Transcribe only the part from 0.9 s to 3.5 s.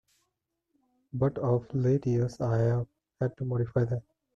But of late years I've had to